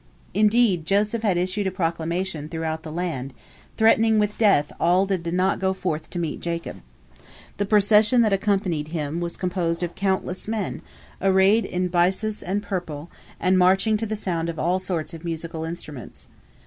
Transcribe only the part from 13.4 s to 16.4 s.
marching to the sound of all sorts of musical instruments.